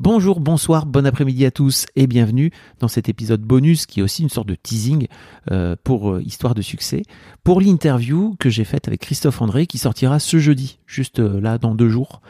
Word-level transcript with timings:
Bonjour, 0.00 0.38
bonsoir, 0.38 0.86
bon 0.86 1.06
après-midi 1.06 1.44
à 1.44 1.50
tous 1.50 1.86
et 1.96 2.06
bienvenue 2.06 2.52
dans 2.78 2.86
cet 2.86 3.08
épisode 3.08 3.40
bonus 3.40 3.84
qui 3.84 3.98
est 3.98 4.02
aussi 4.04 4.22
une 4.22 4.28
sorte 4.28 4.46
de 4.46 4.54
teasing 4.54 5.08
euh, 5.50 5.74
pour 5.82 6.12
euh, 6.12 6.22
Histoire 6.22 6.54
de 6.54 6.62
succès, 6.62 7.02
pour 7.42 7.60
l'interview 7.60 8.36
que 8.38 8.48
j'ai 8.48 8.62
faite 8.62 8.86
avec 8.86 9.00
Christophe 9.00 9.42
André 9.42 9.66
qui 9.66 9.76
sortira 9.76 10.20
ce 10.20 10.38
jeudi, 10.38 10.78
juste 10.86 11.18
euh, 11.18 11.40
là 11.40 11.58
dans 11.58 11.74
deux 11.74 11.88
jours. 11.88 12.22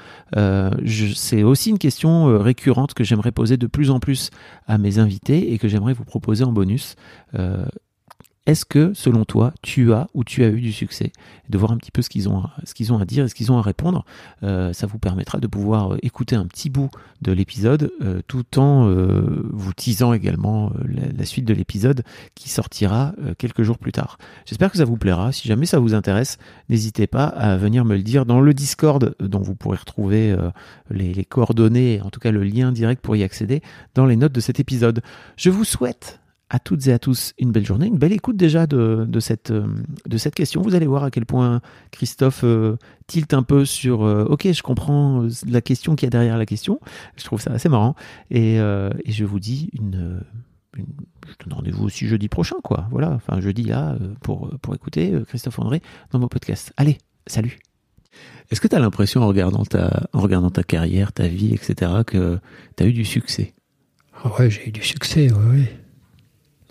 C'est 0.87 1.43
aussi 1.43 1.69
une 1.69 1.79
question 1.79 2.39
récurrente 2.39 2.95
que 2.95 3.05
j'aimerais 3.05 3.33
poser 3.33 3.59
de 3.59 3.67
plus 3.67 3.91
en 3.91 4.01
plus 4.01 4.31
à 4.67 4.79
mes 4.79 4.99
invités 4.99 5.53
et 5.53 5.59
que 5.59 5.69
j'aimerais 5.69 5.93
vous 5.93 6.05
proposer 6.05 6.45
en 6.45 6.53
bonus. 6.53 6.97
Est-ce 8.49 8.65
que, 8.65 8.95
selon 8.95 9.27
toi, 9.27 9.53
tu 9.61 9.93
as 9.93 10.09
ou 10.15 10.25
tu 10.25 10.43
as 10.43 10.49
eu 10.49 10.63
du 10.63 10.73
succès? 10.73 11.13
De 11.51 11.59
voir 11.59 11.71
un 11.71 11.77
petit 11.77 11.91
peu 11.91 12.01
ce 12.01 12.09
qu'ils 12.09 12.31
ont, 12.31 12.45
à- 12.45 13.05
dire 13.05 13.27
et 13.27 13.29
ce 13.29 13.35
qu'ils 13.35 13.53
ont 13.53 13.59
à 13.59 13.63
répondre. 13.63 14.07
Euh, 14.43 14.73
ça 14.73 14.87
vous 14.87 14.99
permettra 14.99 15.39
de 15.39 15.47
pouvoir 15.47 15.93
euh, 15.93 15.99
écouter 16.01 16.35
un 16.35 16.47
petit 16.47 16.71
bout 16.71 16.89
de 17.21 17.31
l'épisode 17.31 17.93
euh, 18.01 18.23
tout 18.27 18.59
en 18.59 18.89
vous 18.89 19.75
teasant 19.75 20.15
également 20.15 20.73
la, 20.83 21.27
suite 21.27 21.45
de 21.45 21.53
l'épisode 21.53 22.05
qui 22.35 22.49
sortira 22.49 23.13
quelques 23.37 23.65
jours 23.65 23.77
plus 23.77 23.93
tard. 23.93 24.17
J'espère 24.47 24.71
que 24.71 24.79
ça 24.79 24.87
vous 24.87 24.97
plaira. 24.97 25.31
Si 25.31 25.47
jamais 25.47 25.67
ça 25.67 25.79
vous 25.79 25.93
intéresse, 25.93 26.39
n'hésitez 26.71 27.07
pas 27.07 27.25
à 27.25 27.59
venir 27.59 27.85
me 27.85 27.97
le 27.97 28.03
dire 28.03 28.25
dans 28.25 28.41
le 28.41 28.55
Discord 28.55 29.15
dont 29.21 29.41
vous 29.41 29.55
pourrez 29.55 29.77
retrouver 29.77 30.35
les 30.91 31.25
coordonnées, 31.27 32.01
en 32.01 32.09
tout 32.09 32.21
cas 32.21 32.31
le 32.31 32.45
lien 32.45 32.73
direct 32.73 33.03
pour 33.03 33.15
y 33.15 33.23
accéder 33.23 33.63
dans 33.95 34.07
les 34.07 34.17
notes 34.17 34.33
de 34.33 34.41
cet 34.41 34.59
épisode. 34.59 35.03
Je 35.37 35.51
vous 35.51 35.65
souhaite 35.65 36.19
à 36.51 36.59
toutes 36.59 36.87
et 36.87 36.93
à 36.93 36.99
tous 36.99 37.35
une 37.39 37.53
belle 37.53 37.67
journée, 37.67 37.87
une 37.87 37.99
belle 37.99 38.13
écoute 38.13 38.37
déjà 38.37 38.67
de, 38.67 39.05
de 39.09 39.21
cette, 39.21 39.51
euh, 39.51 39.67
de 40.07 40.17
cette 40.17 40.35
question. 40.35 40.63
Vous 40.63 40.75
allez 40.75 40.87
voir 40.87 41.05
à 41.05 41.11
quel 41.11 41.27
point 41.27 41.61
Christophe 41.91 42.41
euh, 42.45 42.77
tilte 43.07 43.35
un 43.35 43.43
peu 43.43 43.65
sur 43.67 44.03
euh, 44.05 44.25
ok 44.25 44.51
je 44.53 44.63
comprends 44.63 45.25
euh, 45.25 45.29
la 45.47 45.61
question 45.61 45.95
qu'il 45.95 46.07
y 46.07 46.09
a 46.09 46.11
derrière 46.11 46.39
la 46.39 46.47
question. 46.47 46.81
Je 47.17 47.25
trouve 47.25 47.41
ça 47.41 47.51
assez 47.53 47.69
marrant. 47.69 47.95
Et, 48.31 48.59
euh, 48.61 48.91
et 49.05 49.13
je 49.13 49.25
vous 49.27 49.41
dis 49.41 49.69
une, 49.79 50.23
une- 50.77 50.87
je 51.29 51.35
te 51.35 51.45
donne 51.45 51.53
rendez-vous 51.59 51.85
aussi 51.85 52.07
jeudi 52.07 52.29
prochain 52.29 52.57
quoi. 52.65 52.89
Voilà. 52.91 53.11
Enfin 53.11 53.41
jeudi 53.41 53.65
là 53.65 53.97
pour, 54.23 54.51
pour 54.63 54.75
écouter 54.75 55.13
Christophe 55.29 55.59
André 55.59 55.83
dans 56.13 56.19
mon 56.19 56.29
podcast. 56.29 56.73
Allez 56.79 56.97
salut. 57.27 57.59
Est-ce 58.51 58.63
que 58.63 58.69
tu 58.69 58.75
as 58.75 58.79
l'impression 58.79 59.21
en 59.23 59.29
regardant 59.29 59.67
ta 59.67 60.09
en 60.15 60.21
regardant 60.21 60.51
ta 60.51 60.63
carrière 60.63 61.13
ta 61.13 61.29
vie 61.29 61.53
etc 61.53 61.93
que 62.07 62.39
tu 62.79 62.83
as 62.83 62.87
eu 62.87 62.93
du 62.95 63.05
succès? 63.05 63.53
Ah 64.25 64.33
ouais, 64.41 64.49
j'ai 64.51 64.69
eu 64.69 64.73
du 64.73 64.83
succès, 64.83 65.31
oui, 65.31 65.45
oui. 65.51 65.65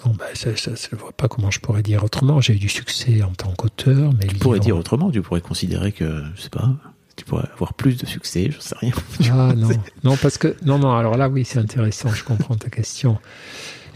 Non, 0.05 0.13
bah, 0.13 0.25
ça, 0.33 0.55
ça, 0.55 0.71
je 0.75 0.95
vois 0.95 1.11
pas 1.11 1.27
comment 1.27 1.49
je 1.51 1.59
pourrais 1.59 1.81
dire 1.81 2.03
autrement. 2.03 2.39
J'ai 2.39 2.53
eu 2.53 2.59
du 2.59 2.69
succès 2.69 3.23
en 3.23 3.31
tant 3.31 3.51
qu'auteur, 3.51 4.11
mais 4.19 4.27
tu 4.27 4.35
pourrais 4.35 4.59
dire 4.59 4.77
autrement 4.77 5.11
tu 5.11 5.21
pourrais 5.21 5.41
considérer 5.41 5.91
que 5.91 6.23
je 6.35 6.41
sais 6.41 6.49
pas 6.49 6.69
tu 7.15 7.25
pourrais 7.25 7.49
avoir 7.51 7.73
plus 7.73 7.97
de 7.97 8.05
succès 8.05 8.51
je 8.51 8.59
sais 8.59 8.75
rien 8.79 8.93
Ah 9.31 9.53
non, 9.55 9.69
non, 10.03 10.15
parce 10.17 10.37
que 10.37 10.55
non, 10.63 10.77
non. 10.77 10.95
Alors 10.95 11.17
là, 11.17 11.29
oui, 11.29 11.43
c'est 11.45 11.59
intéressant. 11.59 12.09
Je 12.09 12.23
comprends 12.23 12.55
ta 12.55 12.69
question. 12.69 13.17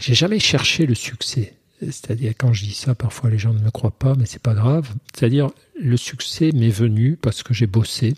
J'ai 0.00 0.14
jamais 0.14 0.40
cherché 0.40 0.86
le 0.86 0.94
succès. 0.94 1.54
C'est-à-dire, 1.80 2.32
quand 2.36 2.52
je 2.52 2.64
dis 2.64 2.74
ça, 2.74 2.94
parfois 2.94 3.30
les 3.30 3.38
gens 3.38 3.52
ne 3.52 3.60
me 3.60 3.70
croient 3.70 3.96
pas, 3.96 4.14
mais 4.16 4.26
c'est 4.26 4.42
pas 4.42 4.54
grave. 4.54 4.88
C'est-à-dire, 5.14 5.50
le 5.80 5.96
succès 5.96 6.50
m'est 6.52 6.70
venu 6.70 7.16
parce 7.16 7.42
que 7.42 7.54
j'ai 7.54 7.66
bossé. 7.66 8.14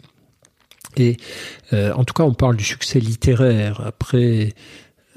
Et 0.97 1.17
euh, 1.73 1.93
en 1.95 2.05
tout 2.05 2.15
cas, 2.15 2.25
on 2.25 2.35
parle 2.35 2.57
du 2.57 2.65
succès 2.65 3.01
littéraire. 3.01 3.81
Après, 3.85 4.55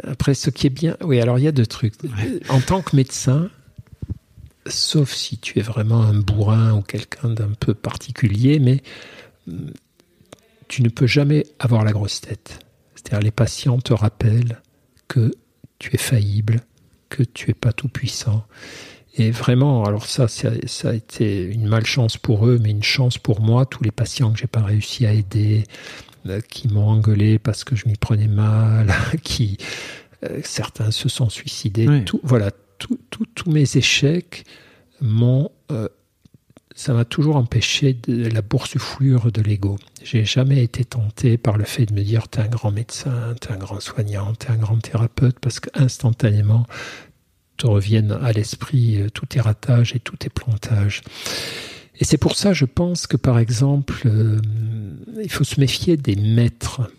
après, 0.04 0.34
ce 0.34 0.50
qui 0.50 0.68
est 0.68 0.72
bien, 0.72 0.98
oui. 1.02 1.20
Alors, 1.20 1.40
il 1.40 1.44
y 1.44 1.48
a 1.48 1.52
deux 1.52 1.66
trucs. 1.66 1.96
En 2.50 2.62
tant 2.62 2.82
que 2.82 2.96
médecin, 2.96 3.50
sauf 4.68 5.14
si 5.14 5.38
tu 5.38 5.60
es 5.60 5.62
vraiment 5.62 6.02
un 6.02 6.14
bourrin 6.14 6.74
ou 6.74 6.82
quelqu'un 6.82 7.30
d'un 7.30 7.52
peu 7.60 7.74
particulier, 7.74 8.60
mais 8.60 8.82
hum, 9.48 9.72
tu 10.68 10.84
ne 10.84 10.90
peux 10.90 11.08
jamais 11.08 11.46
avoir 11.60 11.84
la 11.84 11.92
grosse 11.92 12.22
tête. 12.22 12.60
C'est-à-dire 12.96 13.24
les 13.24 13.32
patients 13.32 13.80
te 13.80 13.94
rappellent 13.94 14.62
que 15.08 15.32
tu 15.80 15.94
es 15.96 15.98
faillible, 15.98 16.62
que 17.10 17.24
tu 17.24 17.52
es 17.52 17.54
pas 17.54 17.74
tout 17.74 17.88
puissant. 17.88 18.46
Et 19.16 19.32
vraiment, 19.32 19.86
alors 19.86 20.06
ça, 20.06 20.28
ça, 20.28 20.52
ça 20.68 20.90
a 20.90 20.94
été 20.94 21.44
une 21.44 21.66
malchance 21.66 22.18
pour 22.18 22.46
eux, 22.48 22.60
mais 22.62 22.70
une 22.70 22.84
chance 22.84 23.18
pour 23.18 23.42
moi. 23.42 23.66
Tous 23.66 23.84
les 23.84 23.92
patients 23.92 24.32
que 24.32 24.38
j'ai 24.38 24.48
pas 24.48 24.62
réussi 24.62 25.08
à 25.08 25.14
aider, 25.14 25.64
qui 26.50 26.68
m'ont 26.68 26.88
engueulé 26.88 27.40
parce 27.40 27.64
que 27.64 27.76
je 27.76 27.88
m'y 27.88 27.96
prenais 27.96 28.28
mal, 28.28 28.94
qui 29.24 29.58
euh, 30.24 30.40
certains 30.44 30.92
se 30.92 31.10
sont 31.10 31.30
suicidés. 31.30 31.88
Oui. 31.88 32.06
Tout, 32.06 32.20
voilà, 32.24 32.52
tout- 32.80 33.00
tout- 33.10 33.26
tous 33.36 33.50
mes 33.52 33.78
échecs 33.78 34.46
m'ont 35.02 35.52
euh, 35.72 35.88
ça 36.76 36.94
m'a 36.94 37.06
toujours 37.06 37.38
empêché 37.38 37.94
de 37.94 38.28
la 38.30 38.44
boursouflure 38.44 39.32
de 39.32 39.42
l'ego. 39.42 39.78
J'ai 40.04 40.26
jamais 40.26 40.62
été 40.64 40.86
tenté 40.86 41.38
par 41.40 41.58
le 41.58 41.64
fait 41.64 41.88
de 41.88 41.94
me 41.94 42.04
dire 42.04 42.28
t'es 42.28 42.40
un 42.42 42.48
grand 42.48 42.70
médecin, 42.70 43.34
t'es 43.42 43.52
un 43.52 43.58
grand 43.58 43.80
soignant, 43.80 44.34
t'es 44.36 44.52
un 44.52 44.58
grand 44.58 44.78
thérapeute, 44.78 45.40
parce 45.40 45.60
qu'instantanément 45.60 46.68
te 47.58 47.66
reviennent 47.66 48.12
à 48.22 48.32
l'esprit 48.32 49.02
euh, 49.02 49.10
tous 49.10 49.26
tes 49.26 49.42
ratages 49.42 49.96
et 49.96 50.00
tous 50.00 50.18
tes 50.18 50.30
plantages. 50.30 51.02
Et 52.00 52.06
c'est 52.06 52.20
pour 52.20 52.36
ça, 52.36 52.54
je 52.54 52.66
pense 52.66 53.08
que 53.08 53.18
par 53.18 53.40
exemple, 53.40 54.04
euh, 54.06 54.40
il 55.24 55.32
faut 55.32 55.44
se 55.44 55.60
méfier 55.60 55.98
des 55.98 56.16
maîtres, 56.16 56.90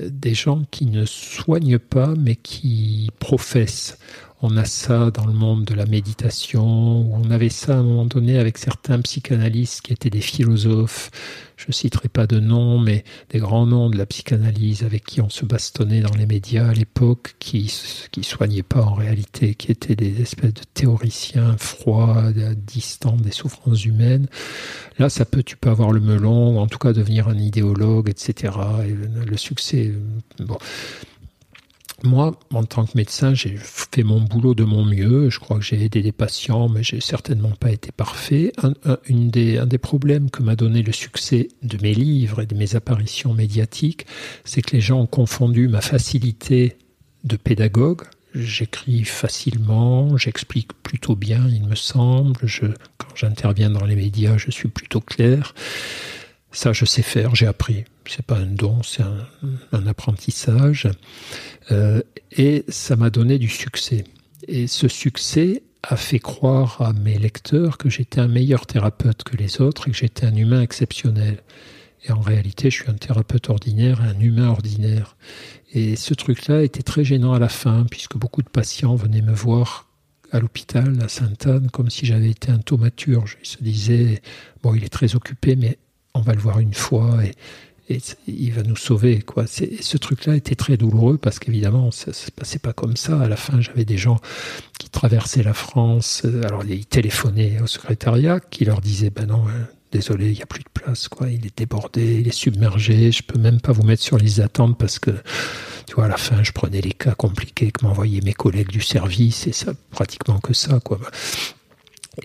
euh, 0.00 0.08
des 0.10 0.34
gens 0.34 0.62
qui 0.70 0.86
ne 0.86 1.04
soignent 1.04 1.78
pas 1.78 2.14
mais 2.16 2.36
qui 2.36 3.10
professent. 3.18 3.98
On 4.42 4.58
a 4.58 4.66
ça 4.66 5.10
dans 5.10 5.24
le 5.24 5.32
monde 5.32 5.64
de 5.64 5.72
la 5.72 5.86
méditation, 5.86 7.00
ou 7.00 7.14
on 7.14 7.30
avait 7.30 7.48
ça 7.48 7.72
à 7.72 7.78
un 7.78 7.82
moment 7.82 8.04
donné 8.04 8.38
avec 8.38 8.58
certains 8.58 9.00
psychanalystes 9.00 9.80
qui 9.80 9.94
étaient 9.94 10.10
des 10.10 10.20
philosophes. 10.20 11.10
Je 11.56 11.72
citerai 11.72 12.10
pas 12.10 12.26
de 12.26 12.38
noms, 12.38 12.78
mais 12.78 13.02
des 13.30 13.38
grands 13.38 13.64
noms 13.64 13.88
de 13.88 13.96
la 13.96 14.04
psychanalyse 14.04 14.82
avec 14.82 15.06
qui 15.06 15.22
on 15.22 15.30
se 15.30 15.46
bastonnait 15.46 16.02
dans 16.02 16.14
les 16.14 16.26
médias 16.26 16.68
à 16.68 16.74
l'époque, 16.74 17.34
qui 17.38 17.72
qui 18.10 18.24
soignaient 18.24 18.62
pas 18.62 18.82
en 18.82 18.92
réalité, 18.92 19.54
qui 19.54 19.72
étaient 19.72 19.96
des 19.96 20.20
espèces 20.20 20.52
de 20.52 20.64
théoriciens 20.74 21.56
froids, 21.56 22.30
distants 22.56 23.16
des 23.16 23.32
souffrances 23.32 23.86
humaines. 23.86 24.28
Là, 24.98 25.08
ça 25.08 25.24
peut, 25.24 25.42
tu 25.42 25.56
peux 25.56 25.70
avoir 25.70 25.92
le 25.92 26.00
melon, 26.00 26.56
ou 26.56 26.58
en 26.58 26.66
tout 26.66 26.78
cas 26.78 26.92
devenir 26.92 27.28
un 27.28 27.38
idéologue, 27.38 28.10
etc. 28.10 28.52
Et 28.86 28.92
le, 28.92 29.24
le 29.24 29.36
succès, 29.38 29.94
bon. 30.40 30.58
Moi, 32.04 32.38
en 32.52 32.64
tant 32.64 32.84
que 32.84 32.92
médecin, 32.94 33.32
j'ai 33.34 33.56
fait 33.56 34.02
mon 34.02 34.20
boulot 34.20 34.54
de 34.54 34.64
mon 34.64 34.84
mieux. 34.84 35.30
Je 35.30 35.40
crois 35.40 35.58
que 35.58 35.64
j'ai 35.64 35.82
aidé 35.82 36.02
des 36.02 36.12
patients, 36.12 36.68
mais 36.68 36.82
j'ai 36.82 37.00
certainement 37.00 37.52
pas 37.52 37.70
été 37.72 37.90
parfait. 37.90 38.52
Un, 38.62 38.74
un- 38.84 38.98
une 39.08 39.30
des, 39.30 39.78
problèmes 39.78 40.30
que 40.30 40.42
m'a 40.42 40.56
donné 40.56 40.82
le 40.82 40.92
succès 40.92 41.48
de 41.62 41.78
mes 41.82 41.94
livres 41.94 42.42
et 42.42 42.46
de 42.46 42.54
mes 42.54 42.76
apparitions 42.76 43.32
médiatiques, 43.32 44.06
c'est 44.44 44.60
que 44.62 44.76
les 44.76 44.80
gens 44.82 45.00
ont 45.00 45.06
confondu 45.06 45.68
ma 45.68 45.80
facilité 45.80 46.76
de 47.24 47.36
pédagogue. 47.36 48.02
J'écris 48.34 49.04
facilement, 49.04 50.18
j'explique 50.18 50.72
plutôt 50.82 51.16
bien, 51.16 51.48
il 51.48 51.64
me 51.64 51.74
semble. 51.74 52.40
Quand 52.98 53.08
j'interviens 53.16 53.70
dans 53.70 53.86
les 53.86 53.96
médias, 53.96 54.36
je 54.36 54.50
suis 54.50 54.68
plutôt 54.68 55.00
clair. 55.00 55.54
Ça, 56.52 56.72
je 56.72 56.84
sais 56.84 57.02
faire, 57.02 57.34
j'ai 57.34 57.46
appris. 57.46 57.84
C'est 58.06 58.24
pas 58.24 58.36
un 58.36 58.46
don, 58.46 58.82
c'est 58.82 59.02
un, 59.02 59.86
apprentissage. 59.86 60.88
Euh, 61.70 62.00
et 62.32 62.64
ça 62.68 62.96
m'a 62.96 63.10
donné 63.10 63.38
du 63.38 63.48
succès. 63.48 64.04
Et 64.48 64.66
ce 64.66 64.88
succès 64.88 65.62
a 65.82 65.96
fait 65.96 66.18
croire 66.18 66.80
à 66.80 66.92
mes 66.92 67.18
lecteurs 67.18 67.78
que 67.78 67.88
j'étais 67.88 68.20
un 68.20 68.28
meilleur 68.28 68.66
thérapeute 68.66 69.22
que 69.22 69.36
les 69.36 69.60
autres 69.60 69.88
et 69.88 69.90
que 69.90 69.96
j'étais 69.96 70.26
un 70.26 70.34
humain 70.34 70.62
exceptionnel. 70.62 71.42
Et 72.04 72.12
en 72.12 72.20
réalité, 72.20 72.70
je 72.70 72.82
suis 72.82 72.90
un 72.90 72.94
thérapeute 72.94 73.50
ordinaire 73.50 74.00
un 74.00 74.18
humain 74.20 74.48
ordinaire. 74.48 75.16
Et 75.72 75.96
ce 75.96 76.14
truc-là 76.14 76.62
était 76.62 76.82
très 76.82 77.04
gênant 77.04 77.32
à 77.32 77.38
la 77.38 77.48
fin, 77.48 77.84
puisque 77.90 78.16
beaucoup 78.16 78.42
de 78.42 78.48
patients 78.48 78.94
venaient 78.94 79.22
me 79.22 79.34
voir 79.34 79.88
à 80.32 80.40
l'hôpital 80.40 80.98
à 81.02 81.08
Sainte-Anne 81.08 81.70
comme 81.70 81.90
si 81.90 82.06
j'avais 82.06 82.30
été 82.30 82.50
un 82.50 82.58
thaumaturge. 82.58 83.38
Ils 83.42 83.48
se 83.48 83.62
disaient, 83.62 84.22
bon, 84.62 84.74
il 84.74 84.84
est 84.84 84.88
très 84.88 85.14
occupé, 85.14 85.56
mais 85.56 85.78
on 86.16 86.22
va 86.22 86.34
le 86.34 86.40
voir 86.40 86.58
une 86.58 86.74
fois 86.74 87.18
et, 87.24 87.32
il 88.26 88.52
va 88.52 88.64
nous 88.64 88.74
sauver. 88.74 89.20
Quoi. 89.20 89.46
Ce 89.46 89.96
truc-là 89.96 90.34
était 90.34 90.56
très 90.56 90.76
douloureux 90.76 91.18
parce 91.18 91.38
qu'évidemment, 91.38 91.92
ça 91.92 92.08
ne 92.08 92.14
se 92.14 92.32
passait 92.32 92.58
pas 92.58 92.72
comme 92.72 92.96
ça. 92.96 93.20
À 93.20 93.28
la 93.28 93.36
fin, 93.36 93.60
j'avais 93.60 93.84
des 93.84 93.96
gens 93.96 94.18
qui 94.80 94.90
traversaient 94.90 95.44
la 95.44 95.54
France. 95.54 96.22
euh, 96.24 96.42
Alors, 96.42 96.64
ils 96.64 96.84
téléphonaient 96.84 97.60
au 97.60 97.68
secrétariat 97.68 98.40
qui 98.40 98.64
leur 98.64 98.80
disaient 98.80 99.10
Ben 99.10 99.26
non, 99.26 99.46
hein, 99.46 99.68
désolé, 99.92 100.30
il 100.30 100.34
n'y 100.34 100.42
a 100.42 100.46
plus 100.46 100.64
de 100.64 100.68
place, 100.72 101.06
quoi. 101.06 101.30
Il 101.30 101.46
est 101.46 101.56
débordé, 101.56 102.18
il 102.20 102.26
est 102.26 102.32
submergé. 102.34 103.12
Je 103.12 103.22
peux 103.22 103.38
même 103.38 103.60
pas 103.60 103.70
vous 103.70 103.84
mettre 103.84 104.02
sur 104.02 104.18
les 104.18 104.40
attentes 104.40 104.76
parce 104.76 104.98
que, 104.98 105.12
tu 105.86 105.94
vois, 105.94 106.06
à 106.06 106.08
la 106.08 106.16
fin, 106.16 106.42
je 106.42 106.50
prenais 106.50 106.80
les 106.80 106.92
cas 106.92 107.14
compliqués 107.14 107.70
que 107.70 107.84
m'envoyaient 107.84 108.20
mes 108.20 108.34
collègues 108.34 108.70
du 108.70 108.80
service 108.80 109.46
et 109.46 109.52
ça, 109.52 109.72
pratiquement 109.90 110.40
que 110.40 110.54
ça, 110.54 110.80
quoi. 110.80 110.98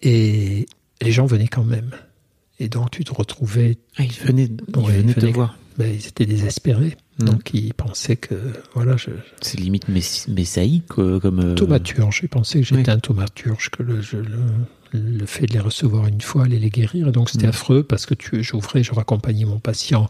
Et 0.02 0.66
les 1.02 1.12
gens 1.12 1.26
venaient 1.26 1.48
quand 1.48 1.64
même. 1.64 1.92
Et 2.64 2.70
donc, 2.70 2.92
tu 2.92 3.04
te 3.04 3.12
retrouvais. 3.14 3.78
Ah, 3.98 4.04
ils 4.04 4.12
venaient, 4.12 4.46
ils 4.46 4.78
Ouais, 4.80 4.98
venaient 5.00 5.14
ils 5.18 5.22
te 5.22 5.26
voir. 5.26 5.58
ben, 5.78 5.92
ils 5.92 6.06
étaient 6.08 6.28
désespérés. 6.28 6.96
Donc, 7.18 7.54
ils 7.56 7.74
pensaient 7.74 8.16
que, 8.16 8.36
voilà, 8.76 8.98
je, 8.98 9.10
C'est 9.42 9.60
limite 9.60 9.90
mess- 9.90 10.28
messaïque 10.28 10.88
quoi, 10.88 11.20
comme. 11.20 11.40
euh, 11.40 11.56
Thaumaturge. 11.56 12.20
Ils 12.24 12.30
pensaient 12.30 12.60
que 12.62 12.66
j'étais 12.68 12.90
oui. 12.92 12.96
un 12.96 13.00
thaumaturge, 13.00 13.70
que 13.70 13.82
le, 13.82 14.00
je- 14.02 14.18
le, 14.18 14.40
le 14.94 15.26
fait 15.26 15.46
de 15.48 15.54
les 15.54 15.60
recevoir 15.60 16.06
une 16.06 16.22
fois 16.22 16.44
allait 16.46 16.60
les 16.60 16.70
guérir. 16.70 17.08
Et 17.08 17.12
donc 17.12 17.30
c'était 17.32 17.48
Mm. 17.48 17.50
affreux 17.50 17.84
parce 17.84 18.06
que 18.06 18.14
tu, 18.14 18.44
j'ouvrais, 18.44 18.84
je 18.84 18.94
raccompagnais 18.94 19.46
mon 19.46 19.60
patient 19.60 20.08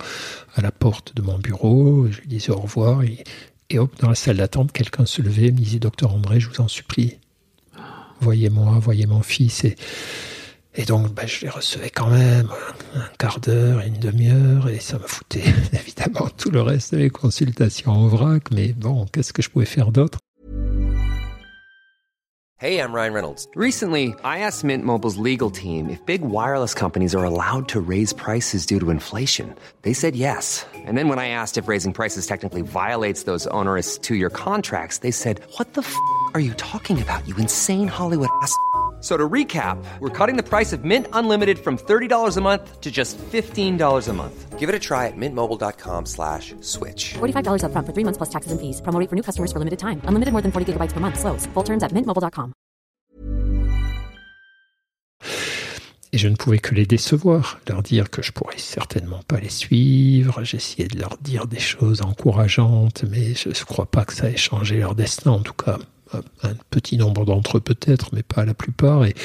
à 0.56 0.62
la 0.62 0.72
porte 0.72 1.16
de 1.16 1.22
mon 1.22 1.38
bureau, 1.40 2.08
je 2.12 2.20
lui 2.22 2.28
disais 2.28 2.52
au 2.52 2.60
revoir. 2.60 3.04
Et, 3.04 3.24
et 3.70 3.80
hop, 3.80 3.94
dans 4.02 4.10
la 4.10 4.16
salle 4.16 4.38
d'attente, 4.38 4.72
quelqu'un 4.74 5.06
se 5.06 5.22
levait 5.22 5.48
et 5.48 5.52
me 5.52 5.58
disait 5.58 5.80
Docteur 5.80 6.14
André, 6.14 6.40
je 6.42 6.50
vous 6.50 6.60
en 6.62 6.68
supplie, 6.68 7.16
voyez-moi, 8.20 8.80
voyez 8.80 9.06
mon 9.06 9.22
fils. 9.22 9.64
Et, 9.64 9.76
et 10.74 10.86
donc, 10.86 11.14
ben, 11.14 11.28
je 11.28 11.42
les 11.42 11.50
recevais 11.50 11.90
quand 11.90 12.10
même 12.10 12.48
un 12.96 13.10
quart 13.18 13.40
d'heure, 13.40 13.82
une 13.82 14.00
demi-heure, 14.00 14.70
et 14.70 14.80
ça 14.80 14.98
me 14.98 15.06
foutait 15.06 15.44
évidemment 15.74 16.30
tout 16.38 16.50
le 16.50 16.62
reste 16.62 16.96
des 16.96 17.10
consultations 17.10 17.92
en 17.92 18.08
vrac. 18.08 18.44
Mais 18.52 18.72
bon, 18.72 19.06
qu'est-ce 19.12 19.34
que 19.34 19.42
je 19.42 19.50
pouvais 19.50 19.66
faire 19.66 19.92
d'autre? 19.92 20.20
Hey, 22.58 22.78
I'm 22.78 22.94
Ryan 22.94 23.14
Reynolds. 23.14 23.48
Recently, 23.56 24.14
I 24.24 24.46
asked 24.46 24.64
Mint 24.64 24.86
Mobile's 24.86 25.18
legal 25.18 25.50
team 25.50 25.90
if 25.90 26.06
big 26.06 26.22
wireless 26.22 26.76
companies 26.76 27.16
are 27.16 27.24
allowed 27.24 27.68
to 27.70 27.82
raise 27.82 28.14
prices 28.14 28.68
due 28.68 28.80
to 28.80 28.92
inflation. 28.92 29.56
They 29.82 29.94
said 29.94 30.16
yes. 30.16 30.64
And 30.86 30.96
then 30.96 31.10
when 31.10 31.18
I 31.18 31.30
asked 31.30 31.58
if 31.58 31.68
raising 31.68 31.92
prices 31.92 32.28
technically 32.28 32.62
violates 32.62 33.24
those 33.24 33.48
onerous 33.48 33.98
two 33.98 34.14
year 34.14 34.30
contracts, 34.30 35.00
they 35.00 35.10
said, 35.10 35.42
What 35.58 35.74
the 35.74 35.82
f 35.82 35.98
are 36.36 36.40
you 36.40 36.54
talking 36.54 37.02
about, 37.02 37.28
you 37.28 37.36
insane 37.38 37.88
Hollywood 37.88 38.30
ass? 38.44 38.56
So 39.02 39.18
to 39.18 39.28
recap, 39.28 39.84
we're 40.00 40.10
cutting 40.10 40.38
the 40.38 40.48
price 40.48 40.74
of 40.74 40.86
Mint 40.86 41.08
Unlimited 41.12 41.58
from 41.58 41.78
$30 41.78 42.38
a 42.38 42.42
month 42.42 42.82
to 42.82 42.92
just 42.92 43.18
$15 43.18 44.08
a 44.08 44.14
month. 44.14 44.60
Give 44.60 44.70
it 44.70 44.76
a 44.76 44.80
try 44.80 45.08
at 45.08 45.18
mintmobile.com 45.18 46.06
slash 46.06 46.54
switch. 46.62 47.16
$45 47.16 47.64
upfront 47.66 47.88
for 47.88 47.94
three 47.94 48.06
months 48.06 48.18
plus 48.18 48.30
taxes 48.30 48.52
and 48.52 48.62
fees. 48.62 48.80
Promo 48.82 49.04
for 49.10 49.16
new 49.16 49.24
customers 49.24 49.52
for 49.52 49.58
limited 49.58 49.80
time. 49.80 50.02
Unlimited 50.06 50.34
more 50.34 50.44
than 50.44 50.52
40 50.52 50.74
gigabytes 50.74 50.94
per 50.94 51.00
month. 51.00 51.18
Slows. 51.18 51.48
Full 51.56 51.64
terms 51.64 51.82
at 51.82 51.92
mintmobile.com. 51.94 52.54
Et 56.14 56.18
je 56.18 56.28
ne 56.28 56.36
pouvais 56.36 56.60
que 56.60 56.76
les 56.76 56.86
décevoir, 56.86 57.62
leur 57.70 57.82
dire 57.82 58.10
que 58.10 58.22
je 58.22 58.34
pourrais 58.34 58.58
certainement 58.58 59.22
pas 59.28 59.40
les 59.40 59.50
suivre. 59.50 60.44
J'essayais 60.44 60.90
de 60.90 61.00
leur 61.00 61.18
dire 61.18 61.48
des 61.48 61.60
choses 61.60 62.02
encourageantes, 62.02 63.06
mais 63.10 63.34
je 63.34 63.48
ne 63.50 63.66
crois 63.66 63.86
pas 63.86 64.04
que 64.04 64.14
ça 64.14 64.30
ait 64.30 64.36
changé 64.36 64.80
leur 64.80 64.94
destin, 64.94 65.32
en 65.32 65.40
tout 65.40 65.54
cas. 65.54 65.78
Un 66.44 66.54
petit 66.70 66.98
nombre 66.98 67.26
d'entre 67.26 67.58
eux 67.58 67.62
peut-être, 67.62 68.14
mais 68.14 68.24
pas 68.24 68.46
la 68.46 68.54
plupart. 68.54 69.06
Et, 69.06 69.16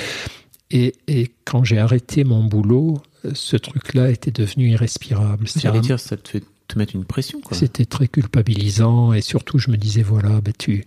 et, 0.71 0.95
et 1.09 1.33
quand 1.45 1.65
j'ai 1.65 1.79
arrêté 1.79 2.25
mon 2.25 2.45
boulot, 2.45 2.99
ce 3.35 3.57
truc-là 3.57 4.11
était 4.11 4.31
devenu 4.31 4.71
irrespirable. 4.71 5.47
J'allais 5.57 5.81
dire, 5.81 6.01
ça 6.01 6.17
te 6.17 6.29
fait 6.29 6.45
te 6.69 6.79
mettre 6.79 6.97
une 6.97 7.05
pression. 7.05 7.41
C'était 7.53 7.85
très 7.85 8.09
culpabilisant 8.09 9.13
et 9.13 9.21
surtout 9.21 9.59
je 9.59 9.71
me 9.71 9.77
disais 9.77 10.03
voilà, 10.03 10.41
ben 10.41 10.53
tu, 10.57 10.85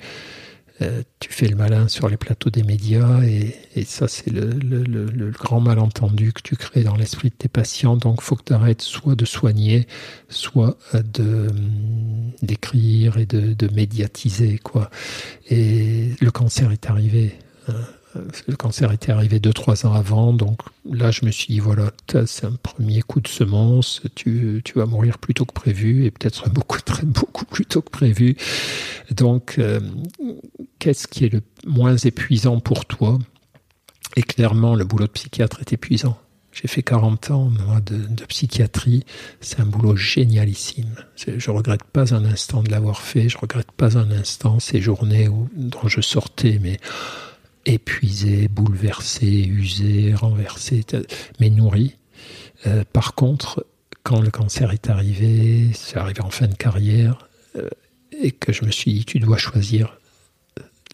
euh, 0.81 1.03
tu 1.19 1.31
fais 1.31 1.47
le 1.47 1.55
malin 1.55 1.87
sur 1.87 2.07
les 2.07 2.17
plateaux 2.17 2.49
des 2.49 2.63
médias 2.63 3.21
et, 3.23 3.55
ça 3.85 4.07
c'est 4.07 4.31
le, 4.31 5.31
grand 5.31 5.59
malentendu 5.59 6.33
que 6.33 6.41
tu 6.41 6.55
crées 6.55 6.83
dans 6.83 6.95
l'esprit 6.95 7.29
de 7.29 7.35
tes 7.35 7.47
patients. 7.47 7.97
Donc 7.97 8.21
faut 8.21 8.35
que 8.35 8.43
tu 8.43 8.53
arrêtes 8.53 8.81
soit 8.81 9.15
de 9.15 9.25
soigner, 9.25 9.87
soit 10.29 10.77
de 10.93 11.47
hum, 11.49 12.31
d'écrire 12.41 13.17
et 13.17 13.25
de, 13.25 13.73
médiatiser 13.73 14.57
quoi. 14.57 14.89
Et 15.49 16.11
le 16.19 16.31
cancer 16.31 16.71
est 16.71 16.89
arrivé. 16.89 17.35
hein. 17.67 17.73
Le 18.47 18.55
cancer 18.55 18.91
était 18.91 19.11
arrivé 19.11 19.39
deux, 19.39 19.53
trois 19.53 19.85
ans 19.85 19.93
avant, 19.93 20.33
donc 20.33 20.61
là 20.91 21.11
je 21.11 21.25
me 21.25 21.31
suis 21.31 21.53
dit 21.53 21.59
voilà, 21.59 21.91
c'est 22.25 22.45
un 22.45 22.55
premier 22.63 23.03
coup 23.03 23.21
de 23.21 23.27
semence, 23.27 24.01
tu, 24.15 24.61
tu 24.65 24.79
vas 24.79 24.87
mourir 24.87 25.19
plus 25.19 25.35
tôt 25.35 25.45
que 25.45 25.53
prévu 25.53 26.05
et 26.05 26.11
peut-être 26.11 26.49
beaucoup, 26.53 26.81
très 26.81 27.05
beaucoup 27.05 27.45
plus 27.45 27.65
tôt 27.65 27.83
que 27.83 27.91
prévu. 27.91 28.35
Donc, 29.11 29.55
euh, 29.57 29.79
qu'est-ce 30.79 31.07
qui 31.07 31.25
est 31.25 31.33
le 31.33 31.41
moins 31.65 31.95
épuisant 31.97 32.59
pour 32.59 32.85
toi? 32.85 33.19
Et 34.15 34.23
clairement, 34.23 34.75
le 34.75 34.85
boulot 34.85 35.05
de 35.05 35.11
psychiatre 35.11 35.59
est 35.61 35.73
épuisant. 35.73 36.17
J'ai 36.51 36.67
fait 36.67 36.81
40 36.81 37.31
ans 37.31 37.51
de, 37.85 38.25
psychiatrie. 38.25 39.05
C'est 39.39 39.59
un 39.59 39.65
boulot 39.65 39.95
génialissime. 39.95 40.95
Je 41.15 41.51
regrette 41.51 41.83
pas 41.83 42.13
un 42.13 42.25
instant 42.25 42.63
de 42.63 42.71
l'avoir 42.71 43.01
fait. 43.01 43.29
Je 43.29 43.37
regrette 43.37 43.71
pas 43.71 43.97
un 43.97 44.11
instant 44.11 44.59
ces 44.59 44.81
journées 44.81 45.27
où, 45.27 45.47
dont 45.55 45.87
je 45.87 46.01
sortais, 46.01 46.59
mais 46.59 46.79
épuisé, 47.65 48.47
bouleversé, 48.47 49.27
usé, 49.27 50.13
renversé, 50.15 50.83
mais 51.39 51.49
nourri. 51.49 51.95
Euh, 52.65 52.83
par 52.91 53.13
contre, 53.13 53.65
quand 54.03 54.21
le 54.21 54.31
cancer 54.31 54.71
est 54.71 54.89
arrivé, 54.89 55.69
c'est 55.73 55.97
arrivé 55.97 56.21
en 56.21 56.31
fin 56.31 56.47
de 56.47 56.55
carrière, 56.55 57.29
euh, 57.55 57.69
et 58.11 58.31
que 58.31 58.51
je 58.51 58.65
me 58.65 58.71
suis 58.71 58.93
dit, 58.93 59.05
tu 59.05 59.19
dois 59.19 59.37
choisir, 59.37 59.98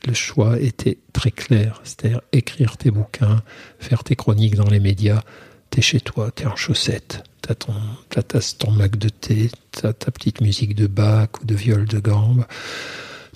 le 0.08 0.14
choix 0.14 0.60
était 0.60 0.98
très 1.14 1.32
clair, 1.32 1.82
c'est-à-dire 1.84 2.22
écrire 2.32 2.78
tes 2.78 2.92
bouquins, 2.92 3.42
faire 3.80 4.04
tes 4.04 4.16
chroniques 4.16 4.56
dans 4.56 4.68
les 4.70 4.80
médias, 4.80 5.22
t'es 5.70 5.82
chez 5.82 6.00
toi, 6.00 6.32
t'es 6.32 6.46
en 6.46 6.56
chaussettes, 6.56 7.24
t'as 7.42 7.56
ton, 7.56 7.74
ta- 8.10 8.22
ton 8.24 8.72
Mac 8.72 8.98
de 8.98 9.10
thé, 9.10 9.50
t'as 9.72 9.94
ta 9.94 10.12
petite 10.12 10.42
musique 10.42 10.76
de 10.76 10.88
Bach 10.88 11.30
ou 11.42 11.46
de 11.46 11.56
viol 11.56 11.86
de 11.86 12.00
gambe, 12.00 12.46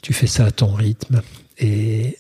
tu 0.02 0.14
fais 0.14 0.28
ça 0.28 0.46
à 0.46 0.52
ton 0.52 0.74
rythme, 0.74 1.22
et 1.58 2.18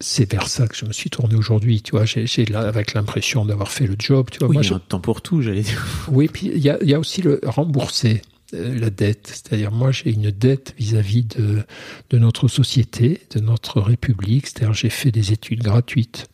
c'est 0.00 0.30
vers 0.30 0.46
ça 0.46 0.68
que 0.68 0.76
je 0.76 0.84
me 0.84 0.92
suis 0.92 1.10
tourné 1.10 1.34
aujourd'hui, 1.34 1.82
tu 1.82 1.90
vois, 1.92 2.04
j'ai, 2.04 2.26
avec 2.54 2.94
l'impression 2.94 3.44
d'avoir 3.44 3.72
fait 3.72 3.86
le 3.88 3.96
job, 3.98 4.28
tu 4.30 4.38
vois, 4.38 4.48
Oui, 4.48 4.54
moi 4.54 4.62
il 4.62 4.70
y 4.70 4.72
a 4.72 4.76
un 4.76 4.78
temps 4.78 5.00
pour 5.00 5.20
tout, 5.22 5.42
j'allais 5.42 5.62
dire. 5.62 5.84
oui, 6.08 6.28
puis 6.32 6.46
il 6.54 6.58
y 6.58 6.70
y 6.88 6.94
a 6.94 6.98
aussi 7.00 7.22
le 7.22 7.40
rembourser 7.44 8.22
la 8.52 8.90
dette. 8.90 9.28
C'est-à-dire, 9.28 9.72
moi, 9.72 9.90
j'ai 9.90 10.10
une 10.10 10.30
dette 10.30 10.74
vis-à-vis 10.78 11.24
de, 11.24 11.64
de 12.10 12.18
notre 12.18 12.48
société, 12.48 13.20
de 13.30 13.40
notre 13.40 13.80
République. 13.80 14.46
C'est-à-dire, 14.46 14.74
j'ai 14.74 14.90
fait 14.90 15.10
des 15.10 15.32
études 15.32 15.62
gratuites. 15.62 16.28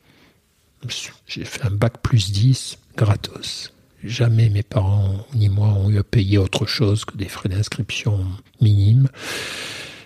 J'ai 1.27 1.45
fait 1.45 1.65
un 1.65 1.71
bac 1.71 1.95
plus 2.03 2.31
10 2.31 2.79
gratos. 2.97 3.73
Jamais 4.03 4.51
mes 4.51 4.63
parents 4.63 5.27
ni 5.35 5.49
moi 5.49 5.69
ont 5.69 5.89
eu 5.89 5.99
à 5.99 6.05
payer 6.05 6.37
autre 6.37 6.67
chose 6.67 7.07
que 7.07 7.17
des 7.17 7.29
frais 7.29 7.49
d'inscription 7.49 8.25
minimes. 8.61 9.09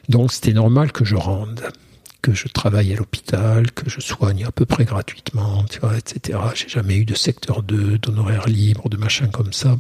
Donc, 0.09 0.33
c'était 0.33 0.53
normal 0.53 0.93
que 0.93 1.05
je 1.05 1.17
rende 1.17 1.63
que 2.21 2.35
je 2.35 2.49
travaille 2.49 2.93
à 2.93 2.97
l'hôpital, 2.97 3.71
que 3.71 3.89
je 3.89 4.01
soigne 4.01 4.45
à 4.45 4.51
peu 4.51 4.67
près 4.67 4.85
gratuitement, 4.85 5.65
tu 5.65 5.79
vois, 5.79 5.97
etc. 5.97 6.39
J'ai 6.55 6.69
jamais 6.69 6.97
eu 6.97 7.05
de 7.05 7.15
secteur 7.15 7.63
2, 7.63 7.99
d'honoraires 7.99 8.49
libres, 8.49 8.89
de 8.89 8.97
machin 8.97 9.29
comme 9.29 9.53
ça. 9.53 9.77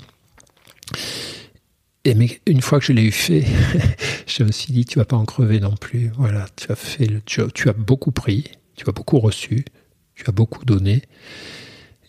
Et 2.08 2.14
mais 2.14 2.40
une 2.46 2.62
fois 2.62 2.78
que 2.78 2.86
je 2.86 2.94
l'ai 2.94 3.02
eu 3.02 3.12
fait, 3.12 3.44
je 4.26 4.42
me 4.42 4.50
suis 4.50 4.72
dit, 4.72 4.86
tu 4.86 4.98
vas 4.98 5.04
pas 5.04 5.18
en 5.18 5.26
crever 5.26 5.60
non 5.60 5.74
plus. 5.74 6.10
Voilà, 6.16 6.46
tu 6.56 6.72
as 6.72 6.74
fait 6.74 7.04
le 7.04 7.20
job, 7.26 7.50
tu 7.52 7.68
as 7.68 7.74
beaucoup 7.74 8.12
pris, 8.12 8.44
tu 8.76 8.88
as 8.88 8.92
beaucoup 8.92 9.18
reçu, 9.18 9.66
tu 10.14 10.24
as 10.26 10.32
beaucoup 10.32 10.64
donné. 10.64 11.02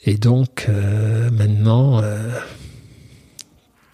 Et 0.06 0.16
donc, 0.16 0.68
euh, 0.70 1.30
maintenant, 1.32 2.02
euh, 2.02 2.32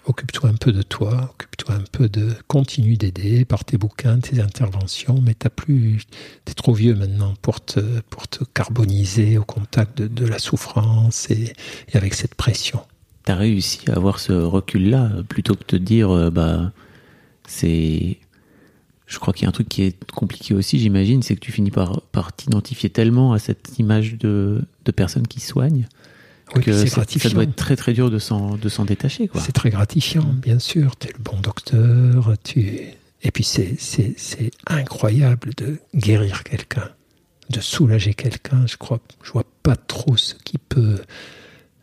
occupe-toi 0.05 0.51
un 0.51 0.53
peu 0.53 0.71
de 0.71 0.83
toi, 0.83 1.31
occupe-toi 1.33 1.73
un 1.73 1.85
peu 1.91 2.07
de, 2.07 2.35
continue 2.47 2.97
d'aider 2.97 3.43
par 3.43 3.65
tes 3.65 3.79
bouquins, 3.79 4.19
tes 4.19 4.39
interventions, 4.39 5.19
mais 5.23 5.33
t'as 5.33 5.49
plus, 5.49 6.03
t'es 6.45 6.53
trop 6.53 6.75
vieux 6.75 6.93
maintenant 6.93 7.33
pour 7.41 7.65
te, 7.65 7.79
pour 8.11 8.27
te 8.27 8.43
carboniser 8.43 9.39
au 9.39 9.43
contact 9.43 10.03
de, 10.03 10.25
la 10.27 10.37
souffrance 10.37 11.31
et 11.31 11.53
avec 11.93 12.13
cette 12.13 12.35
pression. 12.35 12.81
T'as 13.25 13.35
réussi 13.35 13.79
à 13.89 13.95
avoir 13.95 14.19
ce 14.19 14.33
recul-là, 14.33 15.09
plutôt 15.27 15.55
que 15.55 15.61
de 15.61 15.65
te 15.65 15.75
dire, 15.75 16.11
euh, 16.11 16.29
bah, 16.29 16.71
c'est. 17.47 18.17
Je 19.07 19.19
crois 19.19 19.33
qu'il 19.33 19.43
y 19.43 19.45
a 19.45 19.49
un 19.49 19.51
truc 19.51 19.69
qui 19.69 19.83
est 19.83 20.11
compliqué 20.11 20.53
aussi, 20.53 20.79
j'imagine, 20.79 21.21
c'est 21.21 21.35
que 21.35 21.39
tu 21.39 21.51
finis 21.51 21.71
par, 21.71 22.01
par 22.11 22.33
t'identifier 22.33 22.89
tellement 22.89 23.33
à 23.33 23.39
cette 23.39 23.77
image 23.77 24.17
de, 24.17 24.61
de 24.83 24.91
personnes 24.91 25.27
qui 25.27 25.39
soignent 25.39 25.87
Oui, 26.55 26.63
que 26.63 26.85
ça, 26.85 27.03
ça 27.03 27.29
doit 27.29 27.43
être 27.43 27.55
très 27.55 27.75
très 27.75 27.93
dur 27.93 28.09
de 28.09 28.17
s'en, 28.17 28.57
de 28.57 28.69
s'en 28.69 28.85
détacher, 28.85 29.27
quoi. 29.27 29.41
C'est 29.41 29.51
très 29.51 29.69
gratifiant, 29.69 30.23
bien 30.23 30.57
sûr. 30.57 30.95
Tu 30.97 31.07
es 31.07 31.11
le 31.11 31.23
bon 31.23 31.39
docteur. 31.39 32.33
Tu... 32.43 32.79
Et 33.21 33.31
puis 33.31 33.43
c'est, 33.43 33.75
c'est, 33.79 34.13
c'est 34.17 34.51
incroyable 34.65 35.51
de 35.57 35.79
guérir 35.95 36.43
quelqu'un, 36.43 36.89
de 37.49 37.59
soulager 37.59 38.13
quelqu'un. 38.15 38.65
Je 38.67 38.77
crois, 38.77 38.99
je 39.23 39.31
vois 39.31 39.45
pas 39.63 39.75
trop 39.75 40.17
ce 40.17 40.33
qui 40.33 40.57
peut 40.57 40.99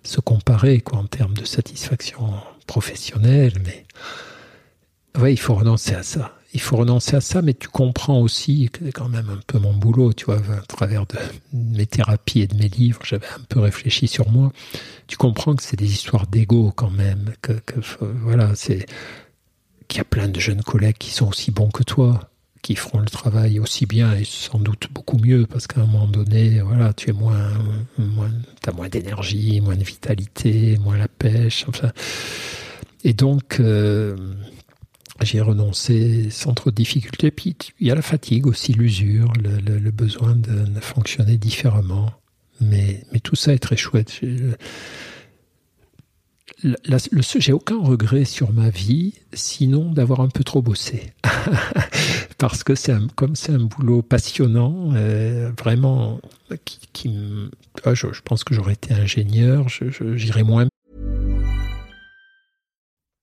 se 0.03 0.21
comparer 0.21 0.81
quoi, 0.81 0.99
en 0.99 1.07
termes 1.07 1.35
de 1.35 1.45
satisfaction 1.45 2.35
professionnelle. 2.67 3.55
Mais 3.65 3.85
ouais, 5.21 5.33
il 5.33 5.39
faut 5.39 5.55
renoncer 5.55 5.95
à 5.95 6.03
ça. 6.03 6.37
il 6.55 6.61
faut 6.61 6.77
renoncer 6.77 7.17
à 7.17 7.21
ça, 7.21 7.43
mais 7.43 7.55
tu 7.55 7.69
comprends 7.69 8.21
aussi 8.21 8.69
que 8.73 8.85
c'est 8.85 8.93
quand 8.93 9.09
même 9.09 9.31
un 9.31 9.41
peu 9.47 9.59
mon 9.59 9.75
boulot, 9.75 10.13
tu 10.13 10.27
vois, 10.27 10.37
à 10.37 10.67
travers 10.67 11.07
de 11.07 11.17
mes 11.53 11.87
thérapies 11.87 12.43
et 12.43 12.47
de 12.47 12.57
mes 12.57 12.69
livres, 12.69 13.01
j'avais 13.05 13.29
un 13.29 13.45
peu 13.49 13.61
réfléchi 13.61 14.09
sur 14.09 14.31
moi. 14.31 14.53
Tu 15.07 15.17
comprends 15.17 15.55
que 15.55 15.63
c'est 15.63 15.79
des 15.79 15.93
histoires 15.93 16.27
d'ego 16.27 16.73
quand 16.75 16.91
même, 16.91 17.33
que, 17.43 17.53
que 17.53 17.81
voilà, 18.23 18.55
c'est 18.55 18.87
qu'il 19.89 19.99
y 19.99 20.01
a 20.01 20.05
plein 20.05 20.29
de 20.29 20.41
jeunes 20.41 20.63
collègues 20.63 20.97
qui 20.99 21.11
sont 21.11 21.29
aussi 21.29 21.51
bons 21.51 21.71
que 21.71 21.83
toi, 21.83 22.32
qui 22.63 22.77
feront 22.77 23.01
le 23.01 23.07
travail 23.07 23.59
aussi 23.59 23.87
bien 23.87 24.15
et 24.15 24.25
sans 24.25 24.59
doute 24.59 24.89
beaucoup 24.93 25.19
mieux, 25.19 25.47
parce 25.47 25.67
qu'à 25.67 25.81
un 25.81 25.87
moment 25.87 26.07
donné, 26.07 26.61
voilà, 26.61 26.93
tu 26.93 27.11
es 27.11 27.13
moins, 27.13 27.51
moins 27.99 28.31
as 28.67 28.73
moins 28.73 28.89
d'énergie, 28.89 29.61
moins 29.61 29.77
de 29.77 29.83
vitalité, 29.83 30.79
moins 30.79 30.97
la 30.97 31.09
pêche, 31.09 31.65
enfin. 31.69 31.91
Et 33.05 33.15
donc, 33.15 33.59
euh, 33.59 34.17
j'ai 35.25 35.41
renoncé 35.41 36.31
sans 36.31 36.55
trop 36.55 36.71
de 36.71 36.77
difficultés. 36.77 37.31
Puis 37.31 37.57
il 37.81 37.87
y 37.87 37.91
a 37.91 37.95
la 37.95 38.03
fatigue 38.03 38.47
aussi, 38.47 38.73
l'usure, 38.73 39.33
le, 39.43 39.91
besoin 39.91 40.35
de, 40.37 40.81
fonctionner 40.81 41.37
différemment. 41.37 42.11
Mais, 42.61 43.05
mais 43.13 43.19
tout 43.21 43.35
ça 43.35 43.53
est 43.53 43.59
très 43.59 43.77
chouette. 43.77 44.21
j'ai 46.63 47.53
aucun 47.53 47.79
regret 47.79 48.25
sur 48.25 48.53
ma 48.53 48.71
vie, 48.71 49.15
sinon 49.33 49.91
d'avoir 49.91 50.21
un 50.21 50.29
peu 50.29 50.45
trop 50.45 50.63
bossé. 50.63 51.13
Parce 52.43 52.65
que 52.65 52.75
c'est 52.75 52.93
comme 53.15 53.37
c'est 53.37 53.53
un 53.53 53.67
boulot 53.67 54.03
passionnant, 54.03 54.91
euh, 54.97 55.53
vraiment, 55.57 56.21
qui, 56.65 56.81
qui 56.93 57.51
ah, 57.85 57.95
je, 57.95 58.13
je, 58.13 58.21
pense 58.21 58.43
que 58.43 58.53
j'aurais 58.53 58.73
été 58.73 58.93
ingénieur, 58.93 59.69
j'irais 59.69 60.43
moins 60.43 60.67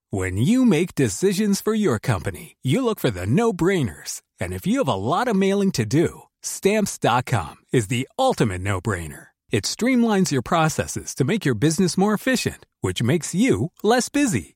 When 0.10 0.38
you 0.38 0.64
make 0.64 0.96
decisions 0.96 1.60
for 1.62 1.76
your 1.76 2.00
company, 2.00 2.56
you 2.64 2.82
look 2.82 3.02
for 3.02 3.12
the 3.12 3.28
no-brainers. 3.28 4.22
And 4.40 4.54
if 4.54 4.66
you 4.66 4.78
have 4.78 4.88
a 4.88 4.96
lot 4.96 5.28
of 5.28 5.36
mailing 5.36 5.74
to 5.74 5.86
do, 5.86 6.22
stamps.com 6.42 7.58
is 7.74 7.88
the 7.90 8.08
ultimate 8.18 8.62
no-brainer. 8.62 9.28
It 9.52 9.66
streamlines 9.66 10.32
your 10.32 10.42
processes 10.42 11.14
to 11.16 11.26
make 11.26 11.44
your 11.44 11.56
business 11.56 11.98
more 11.98 12.14
efficient, 12.14 12.66
which 12.80 13.04
makes 13.04 13.36
you 13.36 13.74
less 13.84 14.08
busy. 14.08 14.56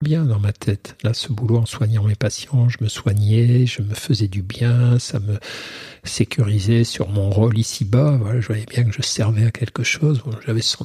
Bien 0.00 0.24
dans 0.24 0.38
ma 0.38 0.52
tête. 0.52 0.96
Là, 1.02 1.12
ce 1.12 1.32
boulot 1.32 1.56
en 1.56 1.66
soignant 1.66 2.04
mes 2.04 2.14
patients, 2.14 2.68
je 2.68 2.78
me 2.80 2.88
soignais, 2.88 3.66
je 3.66 3.82
me 3.82 3.94
faisais 3.94 4.28
du 4.28 4.42
bien, 4.42 5.00
ça 5.00 5.18
me 5.18 5.40
sécurisait 6.04 6.84
sur 6.84 7.08
mon 7.08 7.30
rôle 7.30 7.58
ici-bas. 7.58 8.16
Voilà, 8.16 8.40
je 8.40 8.46
voyais 8.46 8.64
bien 8.64 8.84
que 8.84 8.92
je 8.92 9.02
servais 9.02 9.44
à 9.46 9.50
quelque 9.50 9.82
chose. 9.82 10.22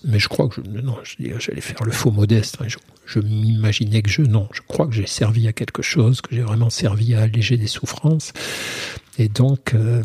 mais 0.04 0.18
je 0.18 0.28
crois 0.28 0.50
que 0.50 0.56
je, 0.56 0.82
non, 0.82 0.98
j'allais 1.04 1.62
faire 1.62 1.84
le 1.84 1.92
faux 1.92 2.10
modeste. 2.10 2.58
Hein. 2.60 2.66
Je, 3.06 3.20
m'imaginais 3.20 4.02
que 4.02 4.10
je, 4.10 4.24
non, 4.24 4.50
je 4.52 4.62
crois 4.68 4.88
que 4.88 4.94
j'ai 4.94 5.06
servi 5.06 5.48
à 5.48 5.54
quelque 5.54 5.84
chose, 5.84 6.20
que 6.22 6.36
j'ai 6.36 6.42
vraiment 6.42 6.72
servi 6.72 7.14
à 7.14 7.22
alléger 7.22 7.58
des 7.58 7.68
souffrances. 7.68 8.34
Et 9.20 9.30
donc, 9.30 9.76
euh, 9.76 10.02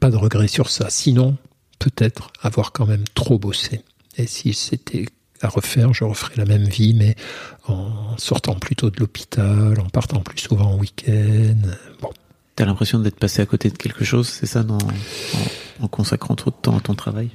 pas 0.00 0.10
de 0.10 0.16
regret 0.16 0.48
sur 0.48 0.68
ça. 0.68 0.90
Sinon, 0.90 1.36
peut-être 1.78 2.32
avoir 2.42 2.72
quand 2.72 2.86
même 2.86 3.04
trop 3.14 3.38
bossé. 3.38 3.82
Et 4.16 4.26
si 4.26 4.52
c'était 4.52 5.06
à 5.44 5.48
refaire, 5.48 5.92
je 5.94 6.04
referais 6.04 6.34
la 6.36 6.44
même 6.44 6.64
vie, 6.64 6.94
mais 6.94 7.14
en 7.68 8.16
sortant 8.18 8.54
plutôt 8.54 8.90
de 8.90 8.98
l'hôpital, 9.00 9.78
en 9.78 9.88
partant 9.88 10.20
plus 10.20 10.38
souvent 10.38 10.72
en 10.72 10.78
week-end. 10.78 11.70
Bon. 12.00 12.10
T'as 12.56 12.64
l'impression 12.64 13.00
d'être 13.00 13.18
passé 13.18 13.42
à 13.42 13.46
côté 13.46 13.68
de 13.70 13.76
quelque 13.76 14.04
chose, 14.04 14.28
c'est 14.28 14.46
ça, 14.46 14.64
en, 14.68 14.78
en, 15.84 15.88
consacrant 15.88 16.36
trop 16.36 16.50
de 16.50 16.56
temps 16.56 16.76
à 16.76 16.80
ton 16.80 16.94
travail? 16.94 17.30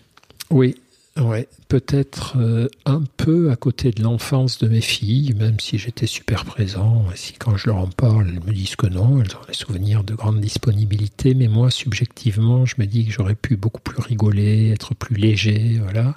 Oui, 0.50 0.76
Ouais, 1.20 1.50
peut-être 1.68 2.38
euh, 2.38 2.70
un 2.86 3.04
peu 3.18 3.52
à 3.52 3.58
côté 3.58 3.92
de 3.92 4.02
l'enfance 4.02 4.58
de 4.60 4.70
mes 4.70 4.80
filles, 4.80 5.34
même 5.34 5.60
si 5.60 5.78
j'étais 5.78 6.08
super 6.08 6.46
présent. 6.46 7.06
Et 7.14 7.18
si 7.18 7.34
quand 7.34 7.58
je 7.58 7.68
leur 7.68 7.78
en 7.78 7.88
parle, 7.88 8.30
elles 8.30 8.44
me 8.46 8.54
disent 8.54 8.78
que 8.78 8.88
non, 8.88 9.22
elles 9.22 9.36
ont 9.36 9.46
des 9.46 9.54
souvenirs 9.54 10.04
de 10.04 10.14
grande 10.14 10.40
disponibilité. 10.40 11.34
Mais 11.34 11.48
moi, 11.48 11.72
subjectivement, 11.72 12.66
je 12.66 12.76
me 12.78 12.86
dis 12.86 13.06
que 13.06 13.12
j'aurais 13.12 13.36
pu 13.36 13.58
beaucoup 13.58 13.82
plus 13.82 14.00
rigoler, 14.02 14.70
être 14.70 14.96
plus 14.96 15.16
léger, 15.16 15.80
voilà. 15.84 16.16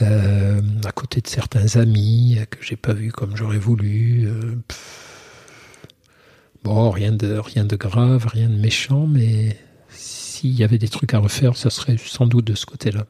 Euh, 0.00 0.60
à 0.84 0.92
côté 0.92 1.20
de 1.20 1.26
certains 1.26 1.76
amis 1.76 2.38
que 2.50 2.58
j'ai 2.62 2.76
pas 2.76 2.92
vus 2.92 3.10
comme 3.10 3.36
j'aurais 3.36 3.58
voulu. 3.58 4.28
Euh, 4.28 4.54
bon, 6.62 6.90
rien 6.90 7.12
de 7.12 7.34
rien 7.34 7.64
de 7.64 7.76
grave, 7.76 8.26
rien 8.26 8.48
de 8.48 8.56
méchant, 8.56 9.06
mais 9.06 9.56
s'il 9.88 10.52
y 10.52 10.62
avait 10.62 10.78
des 10.78 10.88
trucs 10.88 11.14
à 11.14 11.18
refaire, 11.18 11.56
ça 11.56 11.70
serait 11.70 11.96
sans 11.98 12.26
doute 12.26 12.44
de 12.44 12.54
ce 12.54 12.66
côté-là. 12.66 13.06